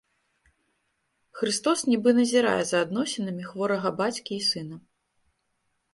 Хрыстос 1.41 1.79
нібы 1.91 2.09
назірае 2.21 2.63
за 2.71 2.77
адносінамі 2.85 3.43
хворага 3.53 3.89
бацькі 4.03 4.31
і 4.37 4.43
сына. 4.51 4.77